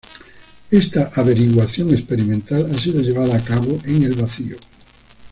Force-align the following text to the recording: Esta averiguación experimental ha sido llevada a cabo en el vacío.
Esta 0.71 1.11
averiguación 1.13 1.91
experimental 1.93 2.65
ha 2.71 2.77
sido 2.79 3.01
llevada 3.03 3.37
a 3.37 3.43
cabo 3.43 3.77
en 3.85 4.01
el 4.01 4.15
vacío. 4.15 4.55